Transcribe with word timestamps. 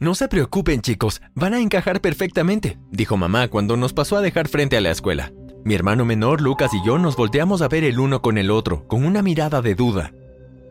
No 0.00 0.14
se 0.14 0.28
preocupen 0.28 0.80
chicos, 0.80 1.20
van 1.34 1.54
a 1.54 1.60
encajar 1.60 2.00
perfectamente, 2.00 2.78
dijo 2.92 3.16
mamá 3.16 3.48
cuando 3.48 3.76
nos 3.76 3.92
pasó 3.92 4.16
a 4.16 4.20
dejar 4.20 4.46
frente 4.46 4.76
a 4.76 4.80
la 4.80 4.92
escuela. 4.92 5.32
Mi 5.64 5.74
hermano 5.74 6.04
menor, 6.04 6.40
Lucas 6.40 6.72
y 6.72 6.86
yo 6.86 6.98
nos 6.98 7.16
volteamos 7.16 7.62
a 7.62 7.68
ver 7.68 7.82
el 7.82 7.98
uno 7.98 8.22
con 8.22 8.38
el 8.38 8.52
otro, 8.52 8.86
con 8.86 9.04
una 9.04 9.22
mirada 9.22 9.60
de 9.60 9.74
duda. 9.74 10.12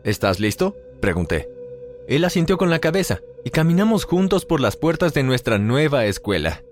¿Estás 0.02 0.40
listo? 0.40 0.76
pregunté. 1.02 1.46
Él 2.08 2.24
asintió 2.24 2.56
con 2.56 2.70
la 2.70 2.78
cabeza 2.78 3.18
y 3.44 3.50
caminamos 3.50 4.06
juntos 4.06 4.46
por 4.46 4.60
las 4.62 4.78
puertas 4.78 5.12
de 5.12 5.24
nuestra 5.24 5.58
nueva 5.58 6.06
escuela. 6.06 6.62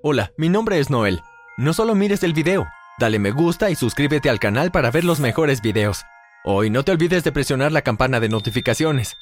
Hola, 0.00 0.32
mi 0.36 0.48
nombre 0.48 0.78
es 0.78 0.90
Noel. 0.90 1.22
No 1.56 1.72
solo 1.72 1.96
mires 1.96 2.22
el 2.22 2.34
video, 2.34 2.68
dale 3.00 3.18
me 3.18 3.32
gusta 3.32 3.68
y 3.68 3.74
suscríbete 3.74 4.30
al 4.30 4.38
canal 4.38 4.70
para 4.70 4.92
ver 4.92 5.02
los 5.02 5.18
mejores 5.18 5.60
videos. 5.60 6.04
Hoy 6.44 6.70
no 6.70 6.84
te 6.84 6.92
olvides 6.92 7.24
de 7.24 7.32
presionar 7.32 7.72
la 7.72 7.82
campana 7.82 8.20
de 8.20 8.28
notificaciones. 8.28 9.16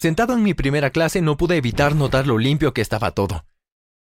Sentado 0.00 0.34
en 0.34 0.44
mi 0.44 0.54
primera 0.54 0.90
clase 0.90 1.20
no 1.22 1.36
pude 1.36 1.56
evitar 1.56 1.96
notar 1.96 2.24
lo 2.28 2.38
limpio 2.38 2.72
que 2.72 2.80
estaba 2.80 3.10
todo. 3.10 3.44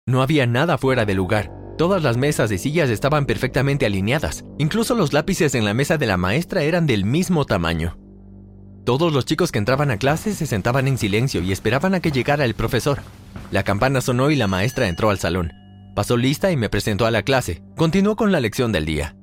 No 0.07 0.23
había 0.23 0.48
nada 0.48 0.80
fuera 0.80 1.05
de 1.05 1.13
lugar. 1.13 1.52
Todas 1.77 2.02
las 2.02 2.17
mesas 2.17 2.52
y 2.52 2.57
sillas 2.57 2.89
estaban 2.89 3.27
perfectamente 3.27 3.85
alineadas. 3.85 4.45
Incluso 4.57 4.95
los 4.95 5.13
lápices 5.13 5.53
en 5.53 5.63
la 5.63 5.76
mesa 5.76 5.99
de 5.99 6.07
la 6.07 6.17
maestra 6.17 6.63
eran 6.63 6.88
del 6.88 7.05
mismo 7.05 7.45
tamaño. 7.45 7.99
Todos 8.84 9.13
los 9.13 9.26
chicos 9.26 9.52
que 9.52 9.59
entraban 9.59 9.91
a 9.91 9.98
clase 9.98 10.34
se 10.34 10.48
sentaban 10.48 10.88
en 10.88 10.98
silencio 10.98 11.43
y 11.43 11.52
esperaban 11.52 11.93
a 11.93 11.99
que 11.99 12.12
llegara 12.12 12.45
el 12.45 12.55
profesor. 12.55 13.02
La 13.52 13.62
campana 13.62 14.02
sonó 14.02 14.31
y 14.31 14.35
la 14.35 14.48
maestra 14.48 14.88
entró 14.88 15.12
al 15.12 15.20
salón. 15.20 15.54
Pasó 15.95 16.17
lista 16.17 16.52
y 16.52 16.57
me 16.57 16.70
presentó 16.70 17.05
a 17.05 17.12
la 17.12 17.21
clase. 17.21 17.62
Continuó 17.77 18.15
con 18.15 18.31
la 18.31 18.40
lección 18.40 18.71
del 18.71 18.85
día. 18.85 19.15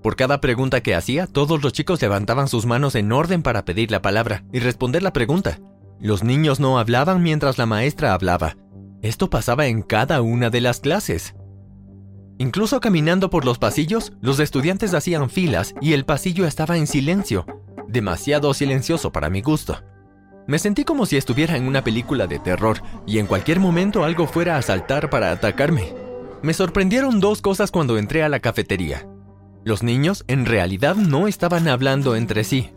Por 0.00 0.14
cada 0.14 0.40
pregunta 0.40 0.80
que 0.80 0.94
hacía, 0.94 1.26
todos 1.26 1.60
los 1.60 1.72
chicos 1.72 2.00
levantaban 2.02 2.46
sus 2.46 2.66
manos 2.66 2.94
en 2.94 3.10
orden 3.10 3.42
para 3.42 3.64
pedir 3.64 3.90
la 3.90 4.00
palabra 4.00 4.44
y 4.52 4.60
responder 4.60 5.02
la 5.02 5.12
pregunta. 5.12 5.58
Los 6.02 6.24
niños 6.24 6.58
no 6.58 6.80
hablaban 6.80 7.22
mientras 7.22 7.58
la 7.58 7.66
maestra 7.66 8.12
hablaba. 8.12 8.56
Esto 9.02 9.30
pasaba 9.30 9.66
en 9.66 9.82
cada 9.82 10.20
una 10.20 10.50
de 10.50 10.60
las 10.60 10.80
clases. 10.80 11.36
Incluso 12.38 12.80
caminando 12.80 13.30
por 13.30 13.44
los 13.44 13.60
pasillos, 13.60 14.12
los 14.20 14.40
estudiantes 14.40 14.94
hacían 14.94 15.30
filas 15.30 15.76
y 15.80 15.92
el 15.92 16.04
pasillo 16.04 16.44
estaba 16.44 16.76
en 16.76 16.88
silencio, 16.88 17.46
demasiado 17.86 18.52
silencioso 18.52 19.12
para 19.12 19.30
mi 19.30 19.42
gusto. 19.42 19.80
Me 20.48 20.58
sentí 20.58 20.82
como 20.82 21.06
si 21.06 21.16
estuviera 21.16 21.56
en 21.56 21.68
una 21.68 21.84
película 21.84 22.26
de 22.26 22.40
terror 22.40 22.82
y 23.06 23.20
en 23.20 23.26
cualquier 23.26 23.60
momento 23.60 24.02
algo 24.02 24.26
fuera 24.26 24.56
a 24.56 24.62
saltar 24.62 25.08
para 25.08 25.30
atacarme. 25.30 25.94
Me 26.42 26.52
sorprendieron 26.52 27.20
dos 27.20 27.42
cosas 27.42 27.70
cuando 27.70 27.96
entré 27.96 28.24
a 28.24 28.28
la 28.28 28.40
cafetería. 28.40 29.06
Los 29.64 29.84
niños 29.84 30.24
en 30.26 30.46
realidad 30.46 30.96
no 30.96 31.28
estaban 31.28 31.68
hablando 31.68 32.16
entre 32.16 32.42
sí. 32.42 32.72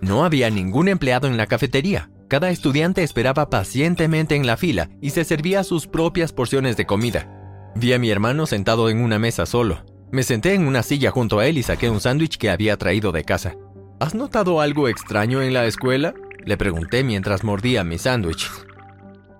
No 0.00 0.24
había 0.24 0.48
ningún 0.48 0.86
empleado 0.86 1.26
en 1.26 1.36
la 1.36 1.46
cafetería. 1.46 2.08
Cada 2.30 2.50
estudiante 2.50 3.02
esperaba 3.02 3.50
pacientemente 3.50 4.36
en 4.36 4.46
la 4.46 4.56
fila 4.56 4.88
y 5.00 5.10
se 5.10 5.24
servía 5.24 5.64
sus 5.64 5.88
propias 5.88 6.32
porciones 6.32 6.76
de 6.76 6.86
comida. 6.86 7.28
Vi 7.74 7.92
a 7.92 7.98
mi 7.98 8.08
hermano 8.08 8.46
sentado 8.46 8.88
en 8.88 9.00
una 9.00 9.18
mesa 9.18 9.46
solo. 9.46 9.84
Me 10.12 10.22
senté 10.22 10.54
en 10.54 10.64
una 10.64 10.84
silla 10.84 11.10
junto 11.10 11.40
a 11.40 11.48
él 11.48 11.58
y 11.58 11.64
saqué 11.64 11.90
un 11.90 12.00
sándwich 12.00 12.38
que 12.38 12.48
había 12.48 12.76
traído 12.76 13.10
de 13.10 13.24
casa. 13.24 13.56
¿Has 13.98 14.14
notado 14.14 14.60
algo 14.60 14.86
extraño 14.86 15.42
en 15.42 15.52
la 15.52 15.66
escuela? 15.66 16.14
Le 16.44 16.56
pregunté 16.56 17.02
mientras 17.02 17.42
mordía 17.42 17.82
mi 17.82 17.98
sándwich. 17.98 18.48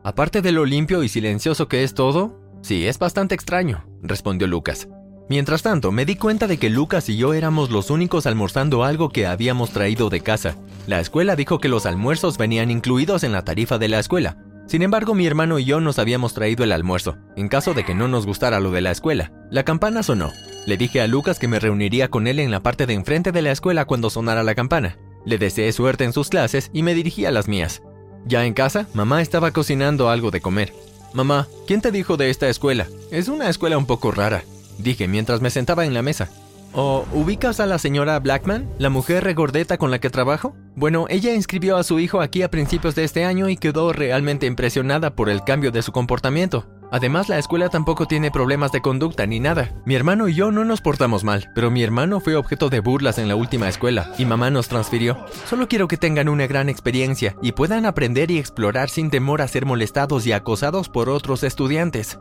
Aparte 0.02 0.42
de 0.42 0.50
lo 0.50 0.64
limpio 0.64 1.04
y 1.04 1.08
silencioso 1.08 1.68
que 1.68 1.84
es 1.84 1.94
todo, 1.94 2.40
sí, 2.60 2.88
es 2.88 2.98
bastante 2.98 3.36
extraño, 3.36 3.86
respondió 4.02 4.48
Lucas. 4.48 4.88
Mientras 5.28 5.62
tanto, 5.62 5.92
me 5.92 6.04
di 6.04 6.16
cuenta 6.16 6.48
de 6.48 6.56
que 6.56 6.70
Lucas 6.70 7.08
y 7.08 7.16
yo 7.16 7.34
éramos 7.34 7.70
los 7.70 7.90
únicos 7.90 8.26
almorzando 8.26 8.82
algo 8.82 9.10
que 9.10 9.28
habíamos 9.28 9.70
traído 9.70 10.10
de 10.10 10.22
casa. 10.22 10.56
La 10.86 11.00
escuela 11.00 11.36
dijo 11.36 11.58
que 11.58 11.68
los 11.68 11.86
almuerzos 11.86 12.38
venían 12.38 12.70
incluidos 12.70 13.22
en 13.22 13.32
la 13.32 13.44
tarifa 13.44 13.78
de 13.78 13.88
la 13.88 13.98
escuela. 13.98 14.36
Sin 14.66 14.82
embargo, 14.82 15.14
mi 15.14 15.26
hermano 15.26 15.58
y 15.58 15.64
yo 15.64 15.80
nos 15.80 15.98
habíamos 15.98 16.32
traído 16.32 16.62
el 16.64 16.72
almuerzo, 16.72 17.18
en 17.36 17.48
caso 17.48 17.74
de 17.74 17.84
que 17.84 17.94
no 17.94 18.06
nos 18.06 18.24
gustara 18.24 18.60
lo 18.60 18.70
de 18.70 18.80
la 18.80 18.92
escuela. 18.92 19.32
La 19.50 19.64
campana 19.64 20.02
sonó. 20.02 20.32
Le 20.66 20.76
dije 20.76 21.00
a 21.00 21.06
Lucas 21.06 21.38
que 21.38 21.48
me 21.48 21.58
reuniría 21.58 22.08
con 22.08 22.26
él 22.26 22.38
en 22.38 22.50
la 22.50 22.62
parte 22.62 22.86
de 22.86 22.94
enfrente 22.94 23.32
de 23.32 23.42
la 23.42 23.50
escuela 23.50 23.84
cuando 23.84 24.10
sonara 24.10 24.42
la 24.42 24.54
campana. 24.54 24.96
Le 25.26 25.38
deseé 25.38 25.72
suerte 25.72 26.04
en 26.04 26.12
sus 26.12 26.28
clases 26.28 26.70
y 26.72 26.82
me 26.82 26.94
dirigí 26.94 27.24
a 27.24 27.30
las 27.30 27.48
mías. 27.48 27.82
Ya 28.26 28.46
en 28.46 28.54
casa, 28.54 28.86
mamá 28.94 29.22
estaba 29.22 29.50
cocinando 29.50 30.08
algo 30.08 30.30
de 30.30 30.40
comer. 30.40 30.72
Mamá, 31.12 31.48
¿quién 31.66 31.80
te 31.80 31.90
dijo 31.90 32.16
de 32.16 32.30
esta 32.30 32.48
escuela? 32.48 32.86
Es 33.10 33.28
una 33.28 33.48
escuela 33.48 33.76
un 33.76 33.86
poco 33.86 34.12
rara, 34.12 34.44
dije 34.78 35.08
mientras 35.08 35.40
me 35.40 35.50
sentaba 35.50 35.84
en 35.84 35.94
la 35.94 36.02
mesa. 36.02 36.30
¿O 36.72 37.04
ubicas 37.12 37.58
a 37.58 37.66
la 37.66 37.78
señora 37.78 38.18
Blackman, 38.20 38.70
la 38.78 38.90
mujer 38.90 39.24
regordeta 39.24 39.76
con 39.76 39.90
la 39.90 39.98
que 39.98 40.08
trabajo? 40.08 40.54
Bueno, 40.76 41.06
ella 41.08 41.34
inscribió 41.34 41.76
a 41.76 41.82
su 41.82 41.98
hijo 41.98 42.20
aquí 42.20 42.42
a 42.42 42.50
principios 42.50 42.94
de 42.94 43.02
este 43.02 43.24
año 43.24 43.48
y 43.48 43.56
quedó 43.56 43.92
realmente 43.92 44.46
impresionada 44.46 45.16
por 45.16 45.30
el 45.30 45.42
cambio 45.42 45.72
de 45.72 45.82
su 45.82 45.90
comportamiento. 45.90 46.68
Además, 46.92 47.28
la 47.28 47.38
escuela 47.38 47.68
tampoco 47.68 48.06
tiene 48.06 48.30
problemas 48.30 48.70
de 48.72 48.80
conducta 48.80 49.26
ni 49.26 49.40
nada. 49.40 49.74
Mi 49.84 49.94
hermano 49.96 50.28
y 50.28 50.34
yo 50.34 50.52
no 50.52 50.64
nos 50.64 50.80
portamos 50.80 51.24
mal, 51.24 51.50
pero 51.54 51.70
mi 51.70 51.82
hermano 51.82 52.20
fue 52.20 52.36
objeto 52.36 52.68
de 52.68 52.80
burlas 52.80 53.18
en 53.18 53.28
la 53.28 53.36
última 53.36 53.68
escuela 53.68 54.12
y 54.18 54.24
mamá 54.24 54.50
nos 54.50 54.68
transfirió. 54.68 55.18
Solo 55.48 55.68
quiero 55.68 55.88
que 55.88 55.96
tengan 55.96 56.28
una 56.28 56.46
gran 56.46 56.68
experiencia 56.68 57.36
y 57.42 57.52
puedan 57.52 57.84
aprender 57.84 58.30
y 58.30 58.38
explorar 58.38 58.90
sin 58.90 59.10
temor 59.10 59.42
a 59.42 59.48
ser 59.48 59.66
molestados 59.66 60.26
y 60.26 60.32
acosados 60.32 60.88
por 60.88 61.08
otros 61.08 61.42
estudiantes. 61.42 62.18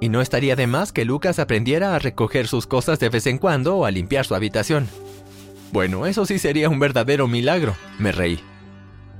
Y 0.00 0.08
no 0.08 0.22
estaría 0.22 0.56
de 0.56 0.66
más 0.66 0.92
que 0.92 1.04
Lucas 1.04 1.38
aprendiera 1.38 1.94
a 1.94 1.98
recoger 1.98 2.48
sus 2.48 2.66
cosas 2.66 2.98
de 2.98 3.10
vez 3.10 3.26
en 3.26 3.38
cuando 3.38 3.76
o 3.76 3.84
a 3.84 3.90
limpiar 3.90 4.24
su 4.24 4.34
habitación. 4.34 4.88
Bueno, 5.72 6.06
eso 6.06 6.26
sí 6.26 6.38
sería 6.38 6.68
un 6.68 6.80
verdadero 6.80 7.28
milagro, 7.28 7.76
me 7.98 8.10
reí. 8.10 8.40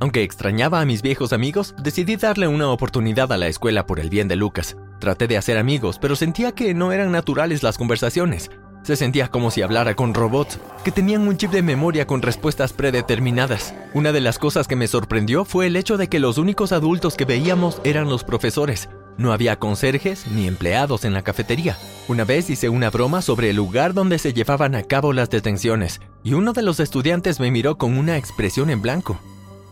Aunque 0.00 0.22
extrañaba 0.22 0.80
a 0.80 0.86
mis 0.86 1.02
viejos 1.02 1.34
amigos, 1.34 1.74
decidí 1.82 2.16
darle 2.16 2.48
una 2.48 2.70
oportunidad 2.70 3.30
a 3.32 3.36
la 3.36 3.48
escuela 3.48 3.86
por 3.86 4.00
el 4.00 4.08
bien 4.08 4.28
de 4.28 4.36
Lucas. 4.36 4.76
Traté 4.98 5.28
de 5.28 5.36
hacer 5.36 5.58
amigos, 5.58 5.98
pero 6.00 6.16
sentía 6.16 6.52
que 6.52 6.72
no 6.72 6.92
eran 6.92 7.12
naturales 7.12 7.62
las 7.62 7.76
conversaciones. 7.76 8.50
Se 8.82 8.96
sentía 8.96 9.28
como 9.28 9.50
si 9.50 9.60
hablara 9.60 9.94
con 9.94 10.14
robots, 10.14 10.58
que 10.84 10.90
tenían 10.90 11.28
un 11.28 11.36
chip 11.36 11.50
de 11.50 11.60
memoria 11.60 12.06
con 12.06 12.22
respuestas 12.22 12.72
predeterminadas. 12.72 13.74
Una 13.92 14.10
de 14.10 14.22
las 14.22 14.38
cosas 14.38 14.66
que 14.66 14.76
me 14.76 14.88
sorprendió 14.88 15.44
fue 15.44 15.66
el 15.66 15.76
hecho 15.76 15.98
de 15.98 16.08
que 16.08 16.18
los 16.18 16.38
únicos 16.38 16.72
adultos 16.72 17.14
que 17.14 17.26
veíamos 17.26 17.82
eran 17.84 18.08
los 18.08 18.24
profesores. 18.24 18.88
No 19.18 19.32
había 19.32 19.58
conserjes 19.58 20.26
ni 20.28 20.46
empleados 20.46 21.04
en 21.04 21.12
la 21.12 21.22
cafetería. 21.22 21.76
Una 22.08 22.24
vez 22.24 22.50
hice 22.50 22.68
una 22.68 22.90
broma 22.90 23.22
sobre 23.22 23.50
el 23.50 23.56
lugar 23.56 23.94
donde 23.94 24.18
se 24.18 24.32
llevaban 24.32 24.74
a 24.74 24.82
cabo 24.82 25.12
las 25.12 25.30
detenciones, 25.30 26.00
y 26.24 26.34
uno 26.34 26.52
de 26.52 26.62
los 26.62 26.80
estudiantes 26.80 27.40
me 27.40 27.50
miró 27.50 27.76
con 27.78 27.98
una 27.98 28.16
expresión 28.16 28.70
en 28.70 28.82
blanco. 28.82 29.20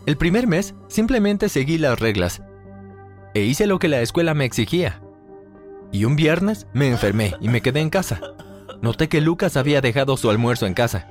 El 0.07 0.17
primer 0.17 0.47
mes 0.47 0.75
simplemente 0.89 1.49
seguí 1.49 1.79
las 1.79 1.99
reglas 1.99 2.43
e 3.35 3.45
hice 3.45 3.67
lo 3.67 3.79
que 3.79 3.89
la 3.89 4.01
escuela 4.01 4.35
me 4.35 4.45
exigía. 4.45 5.01
Y 5.93 6.05
un 6.05 6.17
viernes 6.17 6.67
me 6.73 6.89
enfermé 6.89 7.35
y 7.41 7.49
me 7.49 7.63
quedé 7.63 7.81
en 7.81 7.91
casa. 7.91 8.21
Noté 8.83 9.09
que 9.09 9.21
Lucas 9.21 9.57
había 9.57 9.81
dejado 9.81 10.17
su 10.17 10.31
almuerzo 10.31 10.67
en 10.67 10.75
casa. 10.75 11.09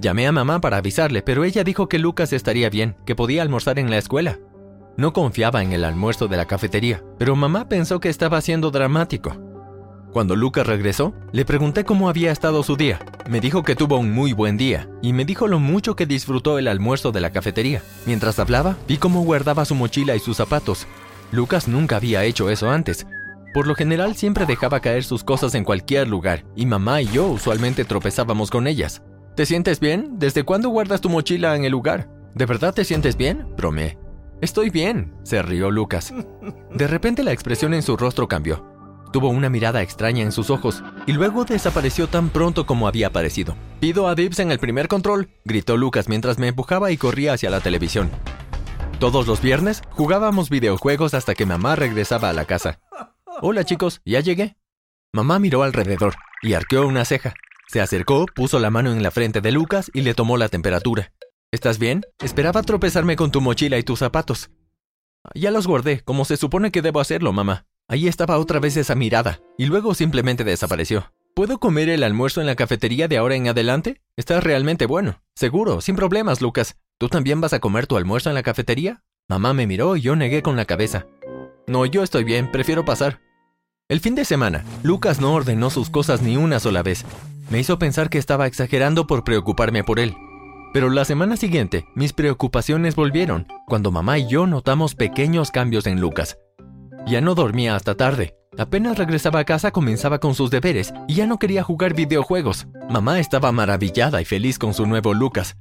Llamé 0.00 0.26
a 0.26 0.32
mamá 0.32 0.60
para 0.60 0.76
avisarle, 0.76 1.22
pero 1.22 1.44
ella 1.44 1.64
dijo 1.64 1.88
que 1.88 1.98
Lucas 1.98 2.32
estaría 2.32 2.70
bien, 2.70 2.96
que 3.06 3.14
podía 3.16 3.42
almorzar 3.42 3.78
en 3.78 3.90
la 3.90 3.98
escuela. 3.98 4.38
No 4.96 5.12
confiaba 5.12 5.62
en 5.62 5.72
el 5.72 5.84
almuerzo 5.84 6.26
de 6.26 6.38
la 6.38 6.46
cafetería, 6.46 7.02
pero 7.18 7.36
mamá 7.36 7.68
pensó 7.68 8.00
que 8.00 8.08
estaba 8.08 8.40
siendo 8.40 8.70
dramático. 8.70 9.36
Cuando 10.10 10.34
Lucas 10.34 10.66
regresó, 10.66 11.12
le 11.32 11.44
pregunté 11.44 11.84
cómo 11.84 12.08
había 12.08 12.32
estado 12.32 12.62
su 12.62 12.76
día. 12.76 12.98
Me 13.28 13.40
dijo 13.40 13.62
que 13.62 13.76
tuvo 13.76 13.98
un 13.98 14.12
muy 14.12 14.32
buen 14.32 14.56
día 14.56 14.88
y 15.02 15.12
me 15.12 15.26
dijo 15.26 15.48
lo 15.48 15.58
mucho 15.58 15.94
que 15.96 16.06
disfrutó 16.06 16.58
el 16.58 16.66
almuerzo 16.66 17.12
de 17.12 17.20
la 17.20 17.30
cafetería. 17.30 17.82
Mientras 18.06 18.38
hablaba, 18.38 18.78
vi 18.88 18.96
cómo 18.96 19.20
guardaba 19.20 19.66
su 19.66 19.74
mochila 19.74 20.16
y 20.16 20.18
sus 20.18 20.38
zapatos. 20.38 20.86
Lucas 21.30 21.68
nunca 21.68 21.96
había 21.96 22.24
hecho 22.24 22.48
eso 22.48 22.70
antes. 22.70 23.06
Por 23.52 23.66
lo 23.66 23.74
general 23.74 24.16
siempre 24.16 24.46
dejaba 24.46 24.80
caer 24.80 25.04
sus 25.04 25.22
cosas 25.22 25.54
en 25.54 25.64
cualquier 25.64 26.08
lugar 26.08 26.46
y 26.56 26.64
mamá 26.64 27.02
y 27.02 27.08
yo 27.08 27.26
usualmente 27.26 27.84
tropezábamos 27.84 28.50
con 28.50 28.66
ellas. 28.66 29.02
¿Te 29.34 29.44
sientes 29.44 29.78
bien? 29.80 30.18
¿Desde 30.18 30.44
cuándo 30.44 30.70
guardas 30.70 31.02
tu 31.02 31.10
mochila 31.10 31.54
en 31.54 31.66
el 31.66 31.72
lugar? 31.72 32.08
¿De 32.34 32.46
verdad 32.46 32.72
te 32.72 32.84
sientes 32.84 33.18
bien? 33.18 33.46
Bromeé. 33.58 34.05
Estoy 34.42 34.68
bien, 34.68 35.14
se 35.22 35.40
rió 35.40 35.70
Lucas. 35.70 36.12
De 36.70 36.86
repente 36.86 37.24
la 37.24 37.32
expresión 37.32 37.72
en 37.72 37.82
su 37.82 37.96
rostro 37.96 38.28
cambió. 38.28 38.64
Tuvo 39.12 39.30
una 39.30 39.48
mirada 39.48 39.80
extraña 39.80 40.22
en 40.22 40.32
sus 40.32 40.50
ojos 40.50 40.82
y 41.06 41.12
luego 41.12 41.46
desapareció 41.46 42.06
tan 42.06 42.28
pronto 42.28 42.66
como 42.66 42.86
había 42.86 43.06
aparecido. 43.06 43.56
Pido 43.80 44.08
a 44.08 44.14
Dips 44.14 44.40
en 44.40 44.50
el 44.50 44.58
primer 44.58 44.88
control, 44.88 45.30
gritó 45.44 45.78
Lucas 45.78 46.08
mientras 46.08 46.38
me 46.38 46.48
empujaba 46.48 46.90
y 46.90 46.98
corría 46.98 47.32
hacia 47.32 47.48
la 47.48 47.60
televisión. 47.60 48.10
Todos 48.98 49.26
los 49.26 49.40
viernes 49.40 49.82
jugábamos 49.90 50.50
videojuegos 50.50 51.14
hasta 51.14 51.34
que 51.34 51.46
mamá 51.46 51.74
regresaba 51.76 52.28
a 52.28 52.34
la 52.34 52.44
casa. 52.44 52.80
Hola 53.40 53.64
chicos, 53.64 54.02
¿ya 54.04 54.20
llegué? 54.20 54.56
Mamá 55.12 55.38
miró 55.38 55.62
alrededor 55.62 56.14
y 56.42 56.52
arqueó 56.52 56.86
una 56.86 57.06
ceja. 57.06 57.32
Se 57.68 57.80
acercó, 57.80 58.26
puso 58.26 58.58
la 58.58 58.70
mano 58.70 58.92
en 58.92 59.02
la 59.02 59.10
frente 59.10 59.40
de 59.40 59.50
Lucas 59.50 59.90
y 59.94 60.02
le 60.02 60.12
tomó 60.12 60.36
la 60.36 60.48
temperatura. 60.48 61.12
¿Estás 61.56 61.78
bien? 61.78 62.04
Esperaba 62.22 62.62
tropezarme 62.62 63.16
con 63.16 63.30
tu 63.30 63.40
mochila 63.40 63.78
y 63.78 63.82
tus 63.82 64.00
zapatos. 64.00 64.50
Ya 65.34 65.50
los 65.50 65.66
guardé, 65.66 66.02
como 66.02 66.26
se 66.26 66.36
supone 66.36 66.70
que 66.70 66.82
debo 66.82 67.00
hacerlo, 67.00 67.32
mamá. 67.32 67.64
Ahí 67.88 68.08
estaba 68.08 68.36
otra 68.36 68.60
vez 68.60 68.76
esa 68.76 68.94
mirada, 68.94 69.40
y 69.56 69.64
luego 69.64 69.94
simplemente 69.94 70.44
desapareció. 70.44 71.14
¿Puedo 71.34 71.56
comer 71.56 71.88
el 71.88 72.02
almuerzo 72.02 72.42
en 72.42 72.46
la 72.46 72.56
cafetería 72.56 73.08
de 73.08 73.16
ahora 73.16 73.36
en 73.36 73.48
adelante? 73.48 74.02
Está 74.16 74.38
realmente 74.42 74.84
bueno. 74.84 75.22
Seguro, 75.34 75.80
sin 75.80 75.96
problemas, 75.96 76.42
Lucas. 76.42 76.76
¿Tú 76.98 77.08
también 77.08 77.40
vas 77.40 77.54
a 77.54 77.58
comer 77.58 77.86
tu 77.86 77.96
almuerzo 77.96 78.28
en 78.28 78.34
la 78.34 78.42
cafetería? 78.42 79.02
Mamá 79.26 79.54
me 79.54 79.66
miró 79.66 79.96
y 79.96 80.02
yo 80.02 80.14
negué 80.14 80.42
con 80.42 80.56
la 80.56 80.66
cabeza. 80.66 81.06
No, 81.66 81.86
yo 81.86 82.02
estoy 82.02 82.24
bien, 82.24 82.52
prefiero 82.52 82.84
pasar. 82.84 83.22
El 83.88 84.00
fin 84.00 84.14
de 84.14 84.26
semana, 84.26 84.62
Lucas 84.82 85.22
no 85.22 85.32
ordenó 85.32 85.70
sus 85.70 85.88
cosas 85.88 86.20
ni 86.20 86.36
una 86.36 86.60
sola 86.60 86.82
vez. 86.82 87.06
Me 87.48 87.60
hizo 87.60 87.78
pensar 87.78 88.10
que 88.10 88.18
estaba 88.18 88.46
exagerando 88.46 89.06
por 89.06 89.24
preocuparme 89.24 89.84
por 89.84 90.00
él. 90.00 90.14
Pero 90.76 90.90
la 90.90 91.06
semana 91.06 91.38
siguiente, 91.38 91.86
mis 91.94 92.12
preocupaciones 92.12 92.96
volvieron, 92.96 93.46
cuando 93.66 93.90
mamá 93.90 94.18
y 94.18 94.28
yo 94.28 94.46
notamos 94.46 94.94
pequeños 94.94 95.50
cambios 95.50 95.86
en 95.86 96.02
Lucas. 96.02 96.36
Ya 97.06 97.22
no 97.22 97.34
dormía 97.34 97.74
hasta 97.74 97.94
tarde. 97.94 98.36
Apenas 98.58 98.98
regresaba 98.98 99.40
a 99.40 99.44
casa 99.46 99.70
comenzaba 99.70 100.18
con 100.18 100.34
sus 100.34 100.50
deberes 100.50 100.92
y 101.08 101.14
ya 101.14 101.26
no 101.26 101.38
quería 101.38 101.62
jugar 101.62 101.94
videojuegos. 101.94 102.66
Mamá 102.90 103.20
estaba 103.20 103.52
maravillada 103.52 104.20
y 104.20 104.26
feliz 104.26 104.58
con 104.58 104.74
su 104.74 104.84
nuevo 104.84 105.14
Lucas. 105.14 105.56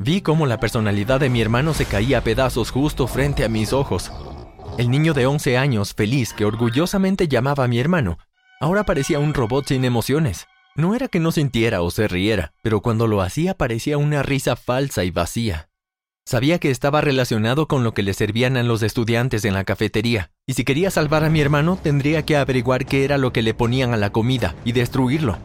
Vi 0.00 0.22
cómo 0.22 0.44
la 0.44 0.58
personalidad 0.58 1.20
de 1.20 1.30
mi 1.30 1.40
hermano 1.40 1.72
se 1.72 1.84
caía 1.84 2.18
a 2.18 2.22
pedazos 2.22 2.72
justo 2.72 3.06
frente 3.06 3.44
a 3.44 3.48
mis 3.48 3.72
ojos. 3.72 4.10
El 4.76 4.90
niño 4.90 5.14
de 5.14 5.26
11 5.26 5.56
años, 5.56 5.94
feliz, 5.94 6.32
que 6.32 6.44
orgullosamente 6.44 7.28
llamaba 7.28 7.62
a 7.62 7.68
mi 7.68 7.78
hermano, 7.78 8.18
ahora 8.60 8.82
parecía 8.82 9.20
un 9.20 9.34
robot 9.34 9.68
sin 9.68 9.84
emociones. 9.84 10.48
No 10.78 10.94
era 10.94 11.08
que 11.08 11.18
no 11.18 11.32
sintiera 11.32 11.82
o 11.82 11.90
se 11.90 12.06
riera, 12.06 12.52
pero 12.62 12.82
cuando 12.82 13.08
lo 13.08 13.20
hacía 13.20 13.54
parecía 13.54 13.98
una 13.98 14.22
risa 14.22 14.54
falsa 14.54 15.02
y 15.02 15.10
vacía. 15.10 15.70
Sabía 16.24 16.60
que 16.60 16.70
estaba 16.70 17.00
relacionado 17.00 17.66
con 17.66 17.82
lo 17.82 17.94
que 17.94 18.04
le 18.04 18.14
servían 18.14 18.56
a 18.56 18.62
los 18.62 18.84
estudiantes 18.84 19.44
en 19.44 19.54
la 19.54 19.64
cafetería, 19.64 20.30
y 20.46 20.52
si 20.54 20.62
quería 20.62 20.92
salvar 20.92 21.24
a 21.24 21.30
mi 21.30 21.40
hermano 21.40 21.80
tendría 21.82 22.24
que 22.24 22.36
averiguar 22.36 22.86
qué 22.86 23.04
era 23.04 23.18
lo 23.18 23.32
que 23.32 23.42
le 23.42 23.54
ponían 23.54 23.92
a 23.92 23.96
la 23.96 24.10
comida 24.10 24.54
y 24.64 24.70
destruirlo. 24.70 25.38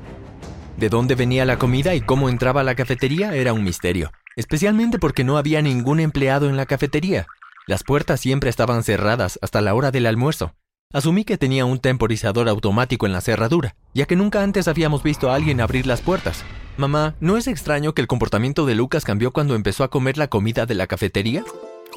De 0.78 0.90
dónde 0.90 1.16
venía 1.16 1.46
la 1.46 1.58
comida 1.58 1.96
y 1.96 2.02
cómo 2.02 2.30
entraba 2.30 2.62
a 2.62 2.64
la 2.64 2.76
cafetería 2.76 3.34
era 3.34 3.54
un 3.54 3.64
misterio, 3.64 4.12
especialmente 4.36 5.00
porque 5.00 5.24
no 5.24 5.38
había 5.38 5.64
ningún 5.64 6.00
empleado 6.00 6.48
en 6.48 6.58
la 6.58 6.68
cafetería, 6.68 7.26
las 7.66 7.84
puertas 7.84 8.20
siempre 8.20 8.52
estaban 8.52 8.84
cerradas 8.84 9.40
hasta 9.42 9.62
la 9.62 9.74
hora 9.74 9.90
del 9.90 10.06
almuerzo. 10.06 10.54
Asumí 10.94 11.26
que 11.26 11.40
tenía 11.40 11.66
un 11.66 11.80
temporizador 11.80 12.48
automático 12.48 13.08
en 13.08 13.14
la 13.14 13.22
cerradura, 13.22 13.76
ya 13.96 14.06
que 14.06 14.16
nunca 14.16 14.44
antes 14.44 14.68
habíamos 14.68 15.02
visto 15.02 15.30
a 15.30 15.36
alguien 15.36 15.60
abrir 15.60 15.88
las 15.88 16.02
puertas. 16.02 16.46
Mamá, 16.78 17.16
¿no 17.20 17.36
es 17.36 17.48
extraño 17.48 17.94
que 17.94 18.02
el 18.02 18.08
comportamiento 18.08 18.68
de 18.68 18.76
Lucas 18.76 19.04
cambió 19.04 19.34
cuando 19.34 19.56
empezó 19.56 19.84
a 19.84 19.90
comer 19.90 20.20
la 20.20 20.28
comida 20.28 20.68
de 20.68 20.76
la 20.76 20.86
cafetería? 20.86 21.44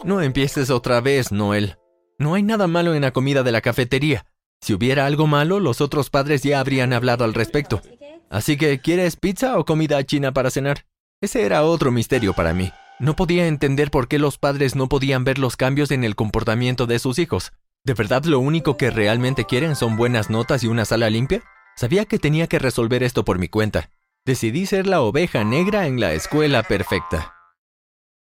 No 0.03 0.23
empieces 0.23 0.71
otra 0.71 1.03
vez, 1.03 1.31
Noel. 1.31 1.77
No 2.19 2.35
hay 2.35 2.43
nada 2.43 2.67
malo 2.67 2.95
en 2.95 3.03
la 3.03 3.13
comida 3.13 3.43
de 3.43 3.53
la 3.53 3.61
cafetería. 3.61 4.25
Si 4.63 4.73
hubiera 4.73 5.05
algo 5.05 5.27
malo, 5.27 5.61
los 5.61 5.83
otros 5.83 6.09
padres 6.09 6.43
ya 6.43 6.59
habrían 6.59 6.95
hablado 6.95 7.25
al 7.25 7.35
respecto. 7.35 7.83
Así 8.31 8.57
que, 8.57 8.81
¿quieres 8.81 9.17
pizza 9.17 9.59
o 9.59 9.67
comida 9.67 10.03
china 10.05 10.33
para 10.33 10.51
cenar? 10.51 10.87
Ese 11.21 11.43
era 11.45 11.63
otro 11.65 11.93
misterio 11.93 12.33
para 12.33 12.55
mí. 12.55 12.73
No 12.99 13.15
podía 13.15 13.47
entender 13.47 13.91
por 13.91 14.09
qué 14.09 14.19
los 14.19 14.39
padres 14.39 14.75
no 14.75 14.89
podían 14.89 15.25
ver 15.25 15.39
los 15.39 15.57
cambios 15.57 15.91
en 15.91 16.03
el 16.03 16.17
comportamiento 16.17 16.87
de 16.87 16.99
sus 16.99 17.19
hijos. 17.19 17.53
¿De 17.87 17.95
verdad 17.95 18.25
lo 18.25 18.41
único 18.41 18.77
que 18.77 18.91
realmente 18.91 19.45
quieren 19.45 19.77
son 19.77 19.97
buenas 19.97 20.29
notas 20.29 20.65
y 20.65 20.67
una 20.67 20.85
sala 20.85 21.09
limpia? 21.09 21.45
Sabía 21.77 22.05
que 22.05 22.19
tenía 22.19 22.49
que 22.49 22.59
resolver 22.59 23.05
esto 23.05 23.25
por 23.25 23.39
mi 23.39 23.47
cuenta. 23.47 23.93
Decidí 24.27 24.67
ser 24.67 24.89
la 24.89 25.03
oveja 25.03 25.45
negra 25.45 25.87
en 25.87 26.01
la 26.01 26.13
escuela 26.13 26.65
perfecta. 26.65 27.37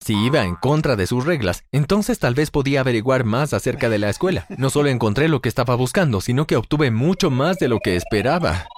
Si 0.05 0.13
iba 0.23 0.45
en 0.45 0.55
contra 0.55 0.97
de 0.97 1.07
sus 1.07 1.25
reglas, 1.25 1.65
entonces 1.73 2.19
tal 2.19 2.35
vez 2.35 2.51
podía 2.51 2.81
averiguar 2.81 3.25
más 3.25 3.55
acerca 3.55 3.89
de 3.89 3.97
la 3.97 4.11
escuela. 4.11 4.45
No 4.59 4.69
solo 4.69 4.91
encontré 4.91 5.29
lo 5.29 5.41
que 5.41 5.49
estaba 5.49 5.77
buscando, 5.77 6.21
sino 6.21 6.47
que 6.47 6.57
obtuve 6.57 6.91
mucho 6.91 7.31
más 7.31 7.57
de 7.57 7.69
lo 7.69 7.79
que 7.79 7.97
esperaba. 7.97 8.69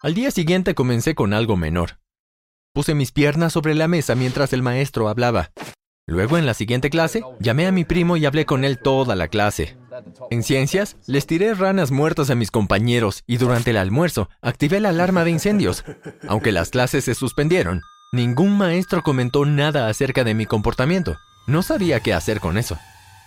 Al 0.00 0.14
día 0.14 0.30
siguiente 0.30 0.76
comencé 0.76 1.16
con 1.16 1.34
algo 1.34 1.56
menor. 1.56 1.98
Puse 2.72 2.94
mis 2.94 3.10
piernas 3.10 3.52
sobre 3.52 3.74
la 3.74 3.88
mesa 3.88 4.14
mientras 4.14 4.52
el 4.52 4.62
maestro 4.62 5.08
hablaba. 5.08 5.50
Luego, 6.06 6.38
en 6.38 6.46
la 6.46 6.54
siguiente 6.54 6.90
clase, 6.90 7.24
llamé 7.40 7.66
a 7.66 7.72
mi 7.72 7.84
primo 7.84 8.16
y 8.16 8.26
hablé 8.26 8.44
con 8.46 8.64
él 8.64 8.78
toda 8.78 9.16
la 9.16 9.26
clase. 9.26 9.76
En 10.30 10.42
ciencias, 10.42 10.96
les 11.06 11.26
tiré 11.26 11.54
ranas 11.54 11.90
muertas 11.90 12.30
a 12.30 12.34
mis 12.34 12.50
compañeros 12.50 13.22
y 13.26 13.36
durante 13.36 13.70
el 13.70 13.76
almuerzo 13.76 14.28
activé 14.42 14.80
la 14.80 14.90
alarma 14.90 15.24
de 15.24 15.30
incendios. 15.30 15.84
Aunque 16.28 16.52
las 16.52 16.70
clases 16.70 17.04
se 17.04 17.14
suspendieron, 17.14 17.82
ningún 18.12 18.56
maestro 18.56 19.02
comentó 19.02 19.44
nada 19.44 19.88
acerca 19.88 20.24
de 20.24 20.34
mi 20.34 20.46
comportamiento. 20.46 21.16
No 21.46 21.62
sabía 21.62 22.00
qué 22.00 22.14
hacer 22.14 22.40
con 22.40 22.58
eso. 22.58 22.78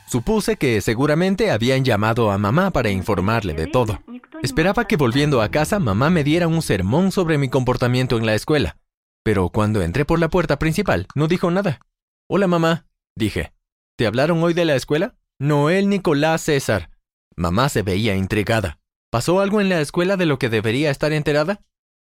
Supuse 0.07 0.56
que 0.56 0.79
seguramente 0.81 1.51
habían 1.51 1.83
llamado 1.83 2.31
a 2.31 2.38
mamá 2.38 2.71
para 2.71 2.89
informarle 2.89 3.53
de 3.53 3.68
todo. 3.68 4.00
Esperaba 4.41 4.85
que 4.85 4.95
volviendo 4.95 5.41
a 5.41 5.50
casa 5.50 5.79
mamá 5.79 6.09
me 6.09 6.24
diera 6.24 6.47
un 6.47 6.62
sermón 6.62 7.12
sobre 7.12 7.38
mi 7.38 7.50
comportamiento 7.50 8.18
en 8.18 8.25
la 8.25 8.33
escuela. 8.33 8.77
Pero 9.24 9.50
cuando 9.50 9.81
entré 9.81 10.06
por 10.06 10.19
la 10.19 10.29
puerta 10.29 10.57
principal, 10.57 11.07
no 11.13 11.27
dijo 11.27 11.51
nada. 11.51 11.81
Hola, 12.29 12.47
mamá, 12.47 12.85
dije. 13.15 13.51
¿Te 13.97 14.07
hablaron 14.07 14.41
hoy 14.41 14.53
de 14.53 14.63
la 14.63 14.75
escuela? 14.75 15.15
Noel 15.39 15.88
Nicolás 15.88 16.42
César. 16.42 16.89
Mamá 17.36 17.69
se 17.69 17.84
veía 17.84 18.16
intrigada. 18.16 18.80
¿Pasó 19.12 19.39
algo 19.39 19.62
en 19.62 19.69
la 19.69 19.81
escuela 19.81 20.18
de 20.18 20.25
lo 20.25 20.39
que 20.39 20.50
debería 20.50 20.89
estar 20.89 21.13
enterada? 21.13 21.62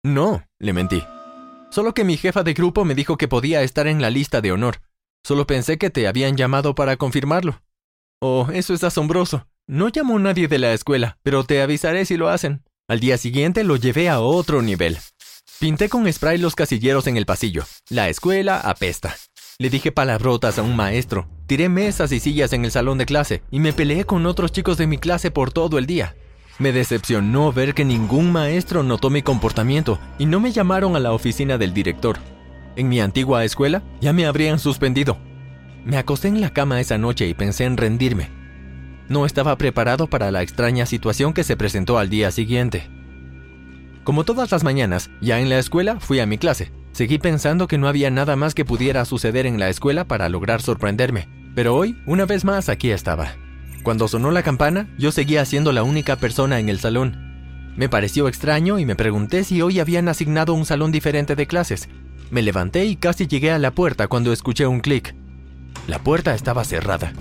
No, 0.02 0.46
le 0.58 0.72
mentí. 0.72 1.04
Solo 1.70 1.92
que 1.92 2.04
mi 2.04 2.16
jefa 2.16 2.42
de 2.42 2.54
grupo 2.54 2.86
me 2.86 2.94
dijo 2.94 3.18
que 3.18 3.28
podía 3.28 3.62
estar 3.62 3.86
en 3.86 4.00
la 4.00 4.08
lista 4.08 4.40
de 4.40 4.50
honor. 4.50 4.80
Solo 5.22 5.46
pensé 5.46 5.76
que 5.76 5.90
te 5.90 6.08
habían 6.08 6.38
llamado 6.38 6.74
para 6.74 6.96
confirmarlo. 6.96 7.60
Oh, 8.18 8.48
eso 8.50 8.72
es 8.72 8.82
asombroso. 8.82 9.46
No 9.66 9.90
llamó 9.90 10.18
nadie 10.18 10.48
de 10.48 10.58
la 10.58 10.72
escuela, 10.72 11.18
pero 11.22 11.44
te 11.44 11.60
avisaré 11.60 12.06
si 12.06 12.16
lo 12.16 12.30
hacen. 12.30 12.64
Al 12.88 12.98
día 12.98 13.18
siguiente 13.18 13.62
lo 13.62 13.76
llevé 13.76 14.08
a 14.08 14.20
otro 14.20 14.62
nivel. 14.62 14.96
Pinté 15.60 15.90
con 15.90 16.10
spray 16.10 16.38
los 16.38 16.54
casilleros 16.54 17.06
en 17.06 17.18
el 17.18 17.26
pasillo. 17.26 17.64
La 17.90 18.08
escuela 18.08 18.58
apesta. 18.58 19.14
Le 19.58 19.68
dije 19.68 19.92
palabrotas 19.92 20.58
a 20.58 20.62
un 20.62 20.74
maestro. 20.74 21.28
Tiré 21.48 21.70
mesas 21.70 22.12
y 22.12 22.20
sillas 22.20 22.52
en 22.52 22.66
el 22.66 22.70
salón 22.70 22.98
de 22.98 23.06
clase 23.06 23.42
y 23.50 23.58
me 23.58 23.72
peleé 23.72 24.04
con 24.04 24.26
otros 24.26 24.52
chicos 24.52 24.76
de 24.76 24.86
mi 24.86 24.98
clase 24.98 25.30
por 25.30 25.50
todo 25.50 25.78
el 25.78 25.86
día. 25.86 26.14
Me 26.58 26.72
decepcionó 26.72 27.54
ver 27.54 27.72
que 27.72 27.86
ningún 27.86 28.30
maestro 28.30 28.82
notó 28.82 29.08
mi 29.08 29.22
comportamiento 29.22 29.98
y 30.18 30.26
no 30.26 30.40
me 30.40 30.52
llamaron 30.52 30.94
a 30.94 31.00
la 31.00 31.12
oficina 31.12 31.56
del 31.56 31.72
director. 31.72 32.18
En 32.76 32.90
mi 32.90 33.00
antigua 33.00 33.46
escuela 33.46 33.82
ya 33.98 34.12
me 34.12 34.26
habrían 34.26 34.58
suspendido. 34.58 35.16
Me 35.86 35.96
acosté 35.96 36.28
en 36.28 36.42
la 36.42 36.52
cama 36.52 36.82
esa 36.82 36.98
noche 36.98 37.26
y 37.26 37.32
pensé 37.32 37.64
en 37.64 37.78
rendirme. 37.78 38.28
No 39.08 39.24
estaba 39.24 39.56
preparado 39.56 40.06
para 40.06 40.30
la 40.30 40.42
extraña 40.42 40.84
situación 40.84 41.32
que 41.32 41.44
se 41.44 41.56
presentó 41.56 41.96
al 41.96 42.10
día 42.10 42.30
siguiente. 42.30 42.90
Como 44.04 44.24
todas 44.24 44.50
las 44.50 44.64
mañanas, 44.64 45.08
ya 45.22 45.40
en 45.40 45.48
la 45.48 45.58
escuela 45.58 45.98
fui 45.98 46.20
a 46.20 46.26
mi 46.26 46.36
clase. 46.36 46.72
Seguí 46.92 47.16
pensando 47.16 47.68
que 47.68 47.78
no 47.78 47.88
había 47.88 48.10
nada 48.10 48.36
más 48.36 48.54
que 48.54 48.66
pudiera 48.66 49.06
suceder 49.06 49.46
en 49.46 49.58
la 49.58 49.70
escuela 49.70 50.04
para 50.06 50.28
lograr 50.28 50.60
sorprenderme, 50.60 51.37
pero 51.58 51.74
hoy, 51.74 51.96
una 52.06 52.24
vez 52.24 52.44
más, 52.44 52.68
aquí 52.68 52.92
estaba. 52.92 53.32
Cuando 53.82 54.06
sonó 54.06 54.30
la 54.30 54.44
campana, 54.44 54.86
yo 54.96 55.10
seguía 55.10 55.44
siendo 55.44 55.72
la 55.72 55.82
única 55.82 56.14
persona 56.14 56.60
en 56.60 56.68
el 56.68 56.78
salón. 56.78 57.72
Me 57.74 57.88
pareció 57.88 58.28
extraño 58.28 58.78
y 58.78 58.86
me 58.86 58.94
pregunté 58.94 59.42
si 59.42 59.60
hoy 59.60 59.80
habían 59.80 60.06
asignado 60.06 60.54
un 60.54 60.64
salón 60.64 60.92
diferente 60.92 61.34
de 61.34 61.48
clases. 61.48 61.88
Me 62.30 62.42
levanté 62.42 62.84
y 62.84 62.94
casi 62.94 63.26
llegué 63.26 63.50
a 63.50 63.58
la 63.58 63.72
puerta 63.72 64.06
cuando 64.06 64.32
escuché 64.32 64.68
un 64.68 64.78
clic. 64.78 65.16
La 65.88 65.98
puerta 65.98 66.32
estaba 66.32 66.62
cerrada. 66.62 67.12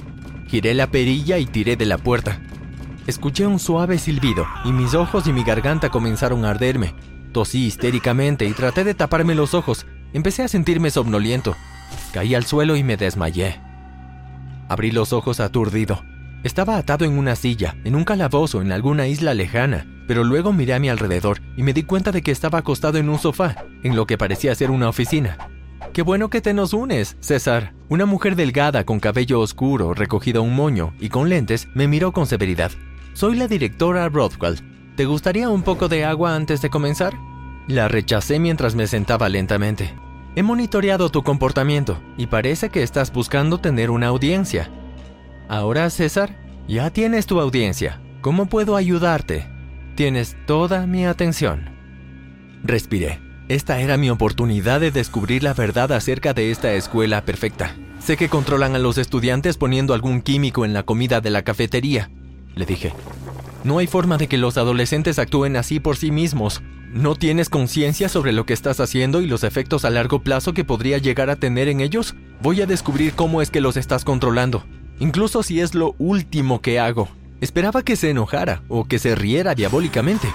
Giré 0.46 0.75
la 0.75 0.91
perilla 0.91 1.39
y 1.39 1.48
tiré 1.48 1.75
de 1.75 1.88
la 1.88 1.98
puerta. 1.98 2.39
Escuché 3.08 3.48
un 3.48 3.58
suave 3.58 3.98
silbido 3.98 4.46
y 4.63 4.72
mis 4.72 4.94
ojos 4.94 5.25
y 5.25 5.34
mi 5.34 5.44
garganta 5.44 5.89
comenzaron 5.89 6.46
a 6.46 6.51
arderme. 6.51 6.94
Tosí 7.32 7.65
histéricamente 7.65 8.46
y 8.46 8.51
traté 8.51 8.84
de 8.84 8.94
taparme 8.94 9.34
los 9.34 9.56
ojos. 9.56 9.88
Empecé 10.13 10.44
a 10.44 10.48
sentirme 10.48 10.91
somnoliento. 10.91 11.56
Caí 12.13 12.36
al 12.36 12.46
suelo 12.46 12.75
y 12.75 12.84
me 12.84 12.98
desmayé. 12.98 13.67
Abrí 14.70 14.92
los 14.92 15.14
ojos 15.14 15.40
aturdido. 15.40 16.04
Estaba 16.44 16.78
atado 16.78 17.06
en 17.06 17.18
una 17.18 17.36
silla, 17.36 17.76
en 17.84 17.96
un 17.96 18.04
calabozo, 18.04 18.62
en 18.62 18.72
alguna 18.72 19.08
isla 19.08 19.34
lejana, 19.34 19.88
pero 20.08 20.24
luego 20.24 20.54
miré 20.54 20.74
a 20.74 20.80
mi 20.80 20.90
alrededor 20.90 21.42
y 21.56 21.64
me 21.64 21.74
di 21.74 21.84
cuenta 21.84 22.12
de 22.12 22.22
que 22.22 22.32
estaba 22.32 22.60
acostado 22.60 22.98
en 22.98 23.10
un 23.10 23.20
sofá, 23.20 23.66
en 23.84 23.96
lo 23.96 24.06
que 24.06 24.18
parecía 24.18 24.56
ser 24.56 24.72
una 24.72 24.90
oficina. 24.90 25.38
Qué 25.94 26.02
bueno 26.04 26.30
que 26.30 26.42
te 26.42 26.54
nos 26.54 26.74
unes, 26.74 27.18
César. 27.20 27.74
Una 27.90 28.06
mujer 28.06 28.36
delgada 28.36 28.86
con 28.86 29.00
cabello 29.00 29.40
oscuro, 29.40 29.94
recogido 29.94 30.42
a 30.42 30.44
un 30.44 30.56
moño 30.56 30.94
y 31.00 31.10
con 31.10 31.30
lentes, 31.30 31.68
me 31.74 31.88
miró 31.88 32.12
con 32.12 32.28
severidad. 32.28 32.72
Soy 33.14 33.36
la 33.36 33.48
directora 33.48 34.10
Rothwell. 34.10 34.62
¿Te 34.96 35.06
gustaría 35.06 35.50
un 35.50 35.64
poco 35.64 35.88
de 35.88 36.06
agua 36.06 36.36
antes 36.36 36.62
de 36.62 36.70
comenzar? 36.70 37.14
La 37.68 37.88
rechacé 37.88 38.40
mientras 38.40 38.76
me 38.76 38.88
sentaba 38.88 39.28
lentamente. 39.28 39.94
He 40.38 40.44
monitoreado 40.44 41.10
tu 41.10 41.24
comportamiento 41.24 42.00
y 42.15 42.27
parece 42.27 42.70
que 42.70 42.84
estás 42.84 43.12
buscando 43.12 43.58
tener 43.58 43.89
una 43.89 44.06
audiencia. 44.06 44.70
Ahora, 45.50 45.89
César, 45.89 46.38
ya 46.67 46.91
tienes 46.91 47.25
tu 47.25 47.41
audiencia. 47.41 48.00
¿Cómo 48.22 48.46
puedo 48.46 48.75
ayudarte? 48.75 49.48
Tienes 49.96 50.38
toda 50.46 50.86
mi 50.86 51.08
atención. 51.08 51.72
Respiré. 52.63 53.20
Esta 53.48 53.79
era 53.79 53.98
mi 53.98 54.12
oportunidad 54.12 54.79
de 54.79 54.91
descubrir 54.91 55.41
la 55.41 55.56
verdad 55.56 55.91
acerca 55.91 56.36
de 56.36 56.51
esta 56.51 56.72
escuela 56.74 57.25
perfecta. 57.25 57.75
Sé 57.98 58.15
que 58.15 58.29
controlan 58.29 58.75
a 58.75 58.79
los 58.79 59.00
estudiantes 59.00 59.58
poniendo 59.58 59.96
algún 59.96 60.22
químico 60.22 60.65
en 60.65 60.74
la 60.74 60.84
comida 60.84 61.20
de 61.20 61.32
la 61.32 61.41
cafetería, 61.41 62.12
le 62.53 62.67
dije. 62.67 62.94
No 63.63 63.79
hay 63.79 63.88
forma 63.88 64.20
de 64.20 64.27
que 64.27 64.38
los 64.38 64.60
adolescentes 64.60 65.17
actúen 65.17 65.56
así 65.56 65.79
por 65.79 65.98
sí 65.98 66.12
mismos. 66.12 66.62
¿No 66.91 67.15
tienes 67.15 67.50
conciencia 67.50 68.08
sobre 68.08 68.32
lo 68.32 68.46
que 68.46 68.53
estás 68.53 68.79
haciendo 68.79 69.20
y 69.22 69.27
los 69.27 69.44
efectos 69.44 69.84
a 69.84 69.89
largo 69.89 70.24
plazo 70.24 70.53
que 70.53 70.63
podría 70.63 70.98
llegar 70.98 71.29
a 71.29 71.36
tener 71.36 71.67
en 71.67 71.82
ellos? 71.82 72.15
Voy 72.41 72.62
a 72.62 72.65
descubrir 72.65 73.13
cómo 73.13 73.41
es 73.41 73.51
que 73.51 73.62
los 73.62 73.75
estás 73.77 74.06
controlando. 74.06 74.63
incluso 75.00 75.44
si 75.44 75.60
es 75.60 75.75
lo 75.75 75.96
último 76.00 76.62
que 76.62 76.79
hago. 76.79 77.10
Esperaba 77.39 77.84
que 77.84 77.96
se 77.96 78.10
enojara 78.10 78.63
o 78.67 78.86
que 78.86 78.98
se 78.98 79.13
riera 79.13 79.53
diabólicamente, 79.53 80.27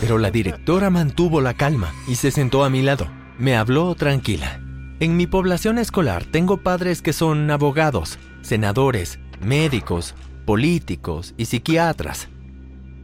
pero 0.00 0.16
la 0.16 0.30
directora 0.30 0.88
mantuvo 0.88 1.42
la 1.42 1.52
calma 1.52 1.92
y 2.08 2.14
se 2.14 2.30
sentó 2.30 2.64
a 2.64 2.70
mi 2.70 2.80
lado. 2.80 3.08
Me 3.38 3.56
habló 3.56 3.94
tranquila. 3.94 4.60
En 5.00 5.18
mi 5.18 5.26
población 5.26 5.76
escolar 5.76 6.24
tengo 6.24 6.56
padres 6.62 7.02
que 7.02 7.12
son 7.12 7.50
abogados, 7.50 8.18
senadores, 8.40 9.18
médicos, 9.44 10.14
políticos 10.46 11.34
y 11.36 11.44
psiquiatras. 11.44 12.28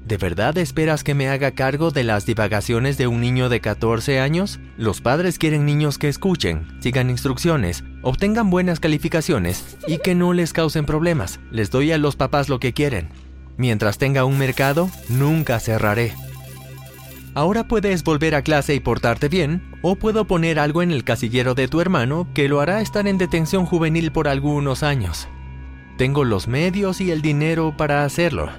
¿De 0.06 0.16
verdad 0.16 0.58
esperas 0.58 1.04
que 1.04 1.14
me 1.14 1.28
haga 1.28 1.52
cargo 1.52 1.92
de 1.92 2.02
las 2.02 2.26
divagaciones 2.26 2.98
de 2.98 3.06
un 3.06 3.20
niño 3.20 3.48
de 3.48 3.60
14 3.60 4.18
años? 4.18 4.58
Los 4.76 5.00
padres 5.00 5.38
quieren 5.38 5.64
niños 5.64 5.96
que 5.96 6.08
escuchen, 6.08 6.66
sigan 6.80 7.08
instrucciones, 7.08 7.84
obtengan 8.02 8.50
buenas 8.50 8.80
calificaciones 8.80 9.76
y 9.86 9.98
que 9.98 10.16
no 10.16 10.32
les 10.32 10.52
causen 10.52 10.86
problemas. 10.86 11.38
Les 11.52 11.70
doy 11.70 11.92
a 11.92 11.98
los 11.98 12.16
papás 12.16 12.48
lo 12.48 12.58
que 12.58 12.72
quieren. 12.72 13.10
Mientras 13.56 13.96
tenga 13.98 14.24
un 14.24 14.38
mercado, 14.38 14.90
nunca 15.08 15.60
cerraré. 15.60 16.14
Ahora 17.34 17.68
puedes 17.68 18.02
volver 18.02 18.34
a 18.34 18.42
clase 18.42 18.74
y 18.74 18.80
portarte 18.80 19.28
bien, 19.28 19.62
o 19.82 19.96
puedo 19.96 20.26
poner 20.26 20.58
algo 20.58 20.82
en 20.82 20.90
el 20.90 21.04
casillero 21.04 21.54
de 21.54 21.68
tu 21.68 21.80
hermano 21.80 22.26
que 22.34 22.48
lo 22.48 22.60
hará 22.60 22.80
estar 22.80 23.06
en 23.06 23.18
detención 23.18 23.66
juvenil 23.66 24.10
por 24.10 24.26
algunos 24.26 24.82
años. 24.82 25.28
Tengo 25.96 26.24
los 26.24 26.48
medios 26.48 27.00
y 27.00 27.10
el 27.10 27.22
dinero 27.22 27.74
para 27.76 28.04
hacerlo. 28.04 28.50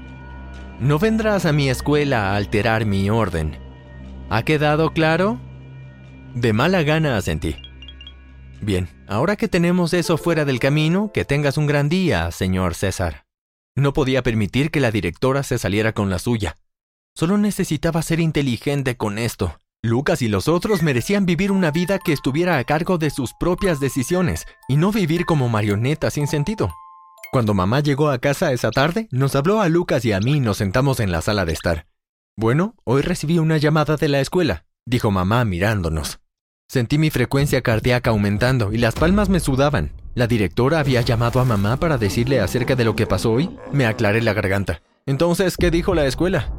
No 0.83 0.99
vendrás 0.99 1.45
a 1.45 1.53
mi 1.53 1.69
escuela 1.69 2.31
a 2.31 2.35
alterar 2.35 2.85
mi 2.85 3.09
orden. 3.09 3.57
¿Ha 4.29 4.43
quedado 4.43 4.91
claro? 4.91 5.39
De 6.35 6.51
mala 6.51 6.83
gana 6.83 7.15
asentí. 7.15 7.55
Bien, 8.59 8.89
ahora 9.07 9.37
que 9.37 9.47
tenemos 9.47 9.93
eso 9.93 10.17
fuera 10.17 10.43
del 10.43 10.59
camino, 10.59 11.09
que 11.13 11.23
tengas 11.23 11.57
un 11.57 11.67
gran 11.67 11.87
día, 11.87 12.29
señor 12.31 12.75
César. 12.75 13.23
No 13.77 13.93
podía 13.93 14.23
permitir 14.23 14.71
que 14.71 14.81
la 14.81 14.91
directora 14.91 15.43
se 15.43 15.57
saliera 15.57 15.93
con 15.93 16.09
la 16.09 16.19
suya. 16.19 16.57
Solo 17.15 17.37
necesitaba 17.37 18.01
ser 18.01 18.19
inteligente 18.19 18.97
con 18.97 19.17
esto. 19.17 19.57
Lucas 19.81 20.21
y 20.21 20.27
los 20.27 20.49
otros 20.49 20.83
merecían 20.83 21.25
vivir 21.25 21.53
una 21.53 21.71
vida 21.71 21.97
que 21.97 22.11
estuviera 22.11 22.57
a 22.57 22.63
cargo 22.65 22.97
de 22.97 23.09
sus 23.09 23.31
propias 23.39 23.79
decisiones 23.79 24.45
y 24.67 24.75
no 24.75 24.91
vivir 24.91 25.23
como 25.23 25.47
marionetas 25.47 26.15
sin 26.15 26.27
sentido. 26.27 26.73
Cuando 27.33 27.55
mamá 27.55 27.79
llegó 27.79 28.11
a 28.11 28.19
casa 28.19 28.51
esa 28.51 28.69
tarde, 28.69 29.07
nos 29.09 29.35
habló 29.35 29.59
a 29.59 29.67
Lucas 29.67 30.05
y 30.05 30.11
a 30.11 30.19
mí 30.19 30.33
y 30.33 30.39
nos 30.39 30.57
sentamos 30.57 30.99
en 30.99 31.11
la 31.11 31.19
sala 31.23 31.45
de 31.45 31.53
estar. 31.53 31.87
Bueno, 32.37 32.75
hoy 32.83 33.01
recibí 33.01 33.39
una 33.39 33.57
llamada 33.57 33.95
de 33.95 34.07
la 34.07 34.19
escuela, 34.19 34.65
dijo 34.85 35.09
mamá 35.09 35.43
mirándonos. 35.43 36.19
Sentí 36.67 36.99
mi 36.99 37.09
frecuencia 37.09 37.63
cardíaca 37.63 38.11
aumentando 38.11 38.71
y 38.71 38.77
las 38.77 38.93
palmas 38.93 39.29
me 39.29 39.39
sudaban. 39.39 39.93
La 40.13 40.27
directora 40.27 40.77
había 40.77 41.01
llamado 41.01 41.39
a 41.39 41.43
mamá 41.43 41.77
para 41.77 41.97
decirle 41.97 42.39
acerca 42.39 42.75
de 42.75 42.85
lo 42.85 42.95
que 42.95 43.07
pasó 43.07 43.31
hoy. 43.31 43.49
Me 43.71 43.87
aclaré 43.87 44.21
la 44.21 44.33
garganta. 44.33 44.83
Entonces, 45.07 45.57
¿qué 45.57 45.71
dijo 45.71 45.95
la 45.95 46.05
escuela? 46.05 46.53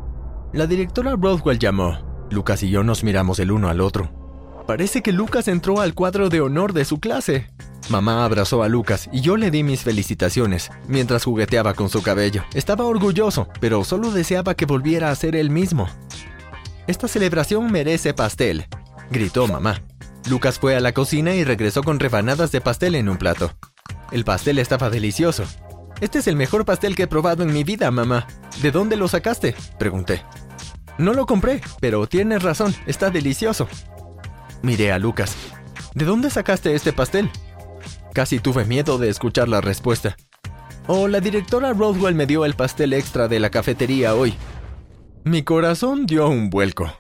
La 0.52 0.66
directora 0.66 1.14
Broadwell 1.14 1.60
llamó. 1.60 2.26
Lucas 2.32 2.64
y 2.64 2.70
yo 2.70 2.82
nos 2.82 3.04
miramos 3.04 3.38
el 3.38 3.52
uno 3.52 3.68
al 3.68 3.80
otro. 3.80 4.23
Parece 4.66 5.02
que 5.02 5.12
Lucas 5.12 5.48
entró 5.48 5.80
al 5.80 5.94
cuadro 5.94 6.30
de 6.30 6.40
honor 6.40 6.72
de 6.72 6.86
su 6.86 6.98
clase. 6.98 7.48
Mamá 7.90 8.24
abrazó 8.24 8.62
a 8.62 8.68
Lucas 8.68 9.10
y 9.12 9.20
yo 9.20 9.36
le 9.36 9.50
di 9.50 9.62
mis 9.62 9.82
felicitaciones 9.82 10.70
mientras 10.88 11.24
jugueteaba 11.24 11.74
con 11.74 11.90
su 11.90 12.02
cabello. 12.02 12.44
Estaba 12.54 12.84
orgulloso, 12.84 13.46
pero 13.60 13.84
solo 13.84 14.10
deseaba 14.10 14.54
que 14.54 14.64
volviera 14.64 15.10
a 15.10 15.14
ser 15.14 15.36
él 15.36 15.50
mismo. 15.50 15.86
Esta 16.86 17.08
celebración 17.08 17.70
merece 17.70 18.14
pastel, 18.14 18.66
gritó 19.10 19.46
mamá. 19.46 19.82
Lucas 20.30 20.58
fue 20.58 20.74
a 20.76 20.80
la 20.80 20.92
cocina 20.92 21.34
y 21.34 21.44
regresó 21.44 21.82
con 21.82 22.00
rebanadas 22.00 22.50
de 22.50 22.62
pastel 22.62 22.94
en 22.94 23.10
un 23.10 23.18
plato. 23.18 23.52
El 24.12 24.24
pastel 24.24 24.58
estaba 24.58 24.88
delicioso. 24.88 25.44
Este 26.00 26.20
es 26.20 26.26
el 26.26 26.36
mejor 26.36 26.64
pastel 26.64 26.96
que 26.96 27.02
he 27.02 27.06
probado 27.06 27.42
en 27.42 27.52
mi 27.52 27.64
vida, 27.64 27.90
mamá. 27.90 28.26
¿De 28.62 28.70
dónde 28.70 28.96
lo 28.96 29.08
sacaste? 29.08 29.54
pregunté. 29.78 30.22
No 30.96 31.12
lo 31.12 31.26
compré, 31.26 31.60
pero 31.80 32.06
tienes 32.06 32.42
razón, 32.42 32.74
está 32.86 33.10
delicioso. 33.10 33.68
Miré 34.64 34.92
a 34.92 34.98
Lucas. 34.98 35.36
¿De 35.94 36.06
dónde 36.06 36.30
sacaste 36.30 36.74
este 36.74 36.94
pastel? 36.94 37.30
Casi 38.14 38.38
tuve 38.38 38.64
miedo 38.64 38.96
de 38.96 39.10
escuchar 39.10 39.46
la 39.46 39.60
respuesta. 39.60 40.16
Oh, 40.86 41.06
la 41.06 41.20
directora 41.20 41.74
Rodwell 41.74 42.14
me 42.14 42.24
dio 42.24 42.46
el 42.46 42.54
pastel 42.54 42.94
extra 42.94 43.28
de 43.28 43.40
la 43.40 43.50
cafetería 43.50 44.14
hoy. 44.14 44.34
Mi 45.22 45.42
corazón 45.42 46.06
dio 46.06 46.28
un 46.28 46.48
vuelco. 46.48 46.90